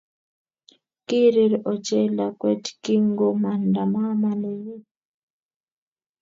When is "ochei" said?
1.71-2.07